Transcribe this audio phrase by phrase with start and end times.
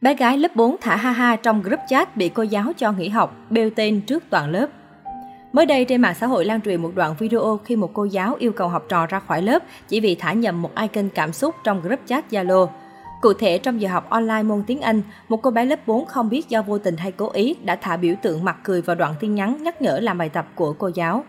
[0.00, 3.08] Bé gái lớp 4 thả ha ha trong group chat bị cô giáo cho nghỉ
[3.08, 4.66] học, bêu tên trước toàn lớp.
[5.52, 8.36] Mới đây trên mạng xã hội lan truyền một đoạn video khi một cô giáo
[8.38, 11.54] yêu cầu học trò ra khỏi lớp chỉ vì thả nhầm một icon cảm xúc
[11.64, 12.68] trong group chat Zalo.
[13.20, 16.28] Cụ thể, trong giờ học online môn tiếng Anh, một cô bé lớp 4 không
[16.28, 19.14] biết do vô tình hay cố ý đã thả biểu tượng mặt cười vào đoạn
[19.20, 21.24] tin nhắn nhắc nhở làm bài tập của cô giáo.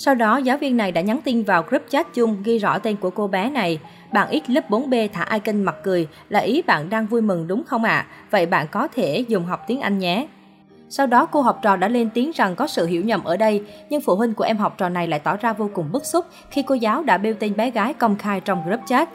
[0.00, 2.96] Sau đó, giáo viên này đã nhắn tin vào group chat chung ghi rõ tên
[2.96, 3.78] của cô bé này.
[4.12, 7.64] Bạn X lớp 4B thả icon mặt cười là ý bạn đang vui mừng đúng
[7.64, 7.96] không ạ?
[7.96, 8.06] À?
[8.30, 10.26] Vậy bạn có thể dùng học tiếng Anh nhé.
[10.90, 13.62] Sau đó, cô học trò đã lên tiếng rằng có sự hiểu nhầm ở đây,
[13.90, 16.26] nhưng phụ huynh của em học trò này lại tỏ ra vô cùng bức xúc
[16.50, 19.08] khi cô giáo đã bêu tên bé gái công khai trong group chat.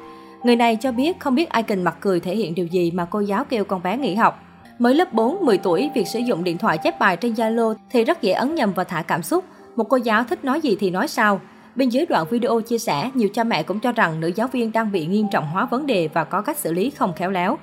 [0.43, 3.19] Người này cho biết không biết icon mặt cười thể hiện điều gì mà cô
[3.19, 4.39] giáo kêu con bé nghỉ học.
[4.80, 8.03] Mới lớp 4, 10 tuổi, việc sử dụng điện thoại chép bài trên Zalo thì
[8.03, 9.45] rất dễ ấn nhầm và thả cảm xúc.
[9.75, 11.39] Một cô giáo thích nói gì thì nói sao.
[11.75, 14.71] Bên dưới đoạn video chia sẻ, nhiều cha mẹ cũng cho rằng nữ giáo viên
[14.71, 17.57] đang bị nghiêm trọng hóa vấn đề và có cách xử lý không khéo léo.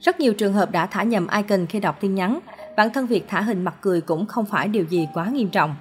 [0.00, 2.38] Rất nhiều trường hợp đã thả nhầm icon khi đọc tin nhắn.
[2.76, 5.74] Bản thân việc thả hình mặt cười cũng không phải điều gì quá nghiêm trọng.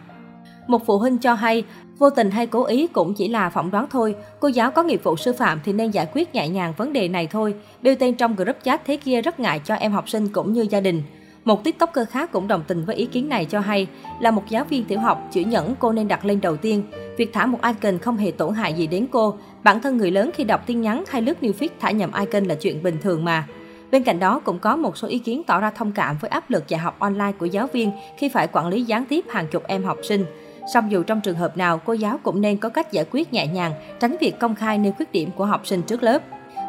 [0.67, 1.63] Một phụ huynh cho hay,
[1.97, 4.15] vô tình hay cố ý cũng chỉ là phỏng đoán thôi.
[4.39, 7.07] Cô giáo có nghiệp vụ sư phạm thì nên giải quyết nhẹ nhàng vấn đề
[7.07, 7.55] này thôi.
[7.81, 10.67] Bêu tên trong group chat thế kia rất ngại cho em học sinh cũng như
[10.69, 11.03] gia đình.
[11.45, 13.87] Một tiktoker khác cũng đồng tình với ý kiến này cho hay
[14.19, 16.83] là một giáo viên tiểu học chữ nhẫn cô nên đặt lên đầu tiên.
[17.17, 19.37] Việc thả một icon không hề tổn hại gì đến cô.
[19.63, 22.45] Bản thân người lớn khi đọc tin nhắn hay lướt new feed thả nhầm icon
[22.45, 23.47] là chuyện bình thường mà.
[23.91, 26.49] Bên cạnh đó cũng có một số ý kiến tỏ ra thông cảm với áp
[26.49, 29.63] lực dạy học online của giáo viên khi phải quản lý gián tiếp hàng chục
[29.67, 30.25] em học sinh.
[30.73, 33.47] Song dù trong trường hợp nào, cô giáo cũng nên có cách giải quyết nhẹ
[33.47, 36.21] nhàng, tránh việc công khai nêu khuyết điểm của học sinh trước lớp.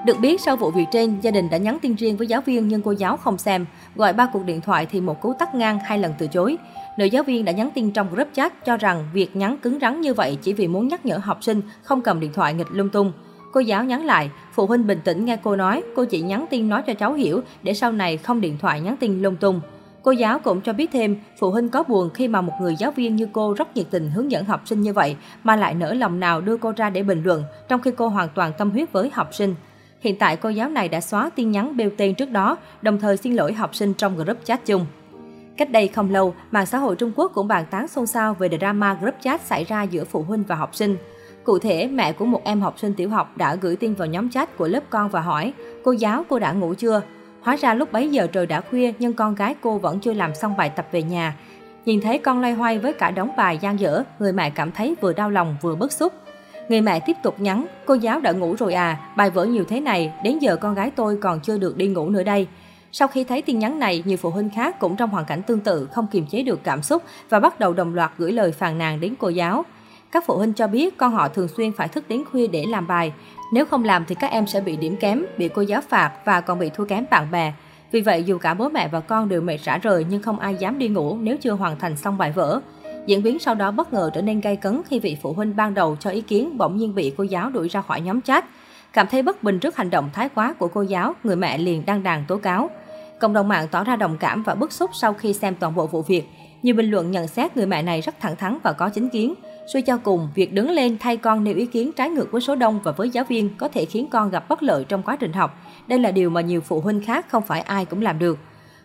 [0.05, 2.69] Được biết, sau vụ việc trên, gia đình đã nhắn tin riêng với giáo viên
[2.69, 3.67] nhưng cô giáo không xem.
[3.95, 6.57] Gọi ba cuộc điện thoại thì một cú tắt ngang hai lần từ chối.
[6.99, 10.01] Nữ giáo viên đã nhắn tin trong group chat cho rằng việc nhắn cứng rắn
[10.01, 12.89] như vậy chỉ vì muốn nhắc nhở học sinh không cầm điện thoại nghịch lung
[12.89, 13.13] tung.
[13.53, 16.69] Cô giáo nhắn lại, phụ huynh bình tĩnh nghe cô nói, cô chỉ nhắn tin
[16.69, 19.61] nói cho cháu hiểu để sau này không điện thoại nhắn tin lung tung.
[20.03, 22.91] Cô giáo cũng cho biết thêm, phụ huynh có buồn khi mà một người giáo
[22.91, 25.95] viên như cô rất nhiệt tình hướng dẫn học sinh như vậy mà lại nỡ
[25.95, 28.93] lòng nào đưa cô ra để bình luận, trong khi cô hoàn toàn tâm huyết
[28.93, 29.55] với học sinh.
[30.03, 33.17] Hiện tại cô giáo này đã xóa tin nhắn bêu tên trước đó, đồng thời
[33.17, 34.87] xin lỗi học sinh trong group chat chung.
[35.57, 38.49] Cách đây không lâu, mạng xã hội Trung Quốc cũng bàn tán xôn xao về
[38.59, 40.97] drama group chat xảy ra giữa phụ huynh và học sinh.
[41.45, 44.31] Cụ thể, mẹ của một em học sinh tiểu học đã gửi tin vào nhóm
[44.31, 45.53] chat của lớp con và hỏi,
[45.85, 47.03] cô giáo cô đã ngủ chưa?
[47.43, 50.35] Hóa ra lúc bấy giờ trời đã khuya nhưng con gái cô vẫn chưa làm
[50.35, 51.37] xong bài tập về nhà.
[51.85, 54.95] Nhìn thấy con loay hoay với cả đống bài gian dở, người mẹ cảm thấy
[55.01, 56.13] vừa đau lòng vừa bức xúc.
[56.69, 59.81] Người mẹ tiếp tục nhắn, cô giáo đã ngủ rồi à, bài vở nhiều thế
[59.81, 62.47] này, đến giờ con gái tôi còn chưa được đi ngủ nữa đây.
[62.93, 65.61] Sau khi thấy tin nhắn này, nhiều phụ huynh khác cũng trong hoàn cảnh tương
[65.61, 68.79] tự không kiềm chế được cảm xúc và bắt đầu đồng loạt gửi lời phàn
[68.79, 69.65] nàn đến cô giáo.
[70.13, 72.87] Các phụ huynh cho biết con họ thường xuyên phải thức đến khuya để làm
[72.87, 73.13] bài.
[73.53, 76.41] Nếu không làm thì các em sẽ bị điểm kém, bị cô giáo phạt và
[76.41, 77.53] còn bị thua kém bạn bè.
[77.93, 80.55] Vì vậy, dù cả bố mẹ và con đều mệt rã rời nhưng không ai
[80.55, 82.61] dám đi ngủ nếu chưa hoàn thành xong bài vở.
[83.07, 85.75] Diễn biến sau đó bất ngờ trở nên gay cấn khi vị phụ huynh ban
[85.75, 88.45] đầu cho ý kiến bỗng nhiên bị cô giáo đuổi ra khỏi nhóm chat.
[88.93, 91.87] Cảm thấy bất bình trước hành động thái quá của cô giáo, người mẹ liền
[91.87, 92.71] đăng đàn tố cáo.
[93.21, 95.87] Cộng đồng mạng tỏ ra đồng cảm và bức xúc sau khi xem toàn bộ
[95.87, 96.25] vụ việc.
[96.63, 99.35] Nhiều bình luận nhận xét người mẹ này rất thẳng thắn và có chính kiến.
[99.73, 102.55] Suy cho cùng, việc đứng lên thay con nêu ý kiến trái ngược với số
[102.55, 105.33] đông và với giáo viên có thể khiến con gặp bất lợi trong quá trình
[105.33, 105.59] học.
[105.87, 108.39] Đây là điều mà nhiều phụ huynh khác không phải ai cũng làm được.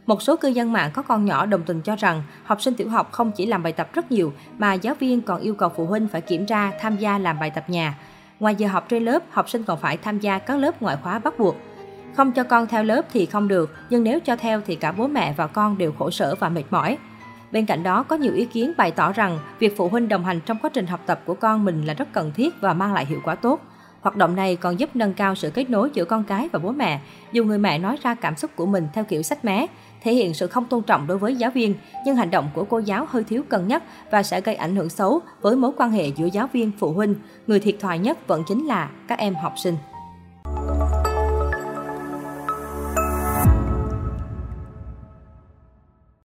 [0.08, 2.90] Một số cư dân mạng có con nhỏ đồng tình cho rằng học sinh tiểu
[2.90, 5.86] học không chỉ làm bài tập rất nhiều mà giáo viên còn yêu cầu phụ
[5.86, 7.98] huynh phải kiểm tra, tham gia làm bài tập nhà.
[8.40, 11.20] Ngoài giờ học trên lớp, học sinh còn phải tham gia các lớp ngoại khóa
[11.20, 11.56] bắt buộc.
[12.16, 15.08] Không cho con theo lớp thì không được, nhưng nếu cho theo thì cả bố
[15.08, 16.98] mẹ và con đều khổ sở và mệt mỏi.
[17.52, 20.40] Bên cạnh đó, có nhiều ý kiến bày tỏ rằng việc phụ huynh đồng hành
[20.46, 23.06] trong quá trình học tập của con mình là rất cần thiết và mang lại
[23.06, 23.62] hiệu quả tốt.
[24.02, 26.72] Hoạt động này còn giúp nâng cao sự kết nối giữa con cái và bố
[26.72, 27.00] mẹ,
[27.32, 29.68] dù người mẹ nói ra cảm xúc của mình theo kiểu sách mé,
[30.04, 31.76] thể hiện sự không tôn trọng đối với giáo viên,
[32.06, 34.90] nhưng hành động của cô giáo hơi thiếu cân nhắc và sẽ gây ảnh hưởng
[34.90, 37.16] xấu với mối quan hệ giữa giáo viên phụ huynh.
[37.48, 39.76] Người thiệt thòi nhất vẫn chính là các em học sinh.